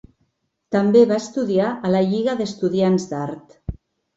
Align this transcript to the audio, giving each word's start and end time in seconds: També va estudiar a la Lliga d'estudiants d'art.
També 0.75 1.03
va 1.11 1.19
estudiar 1.23 1.67
a 1.73 1.91
la 1.97 2.01
Lliga 2.09 2.35
d'estudiants 2.41 3.07
d'art. 3.13 3.57